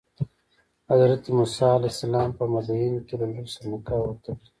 [0.91, 4.33] حضرت موسی علیه السلام په مدین کې له لور سره نکاح وتړي.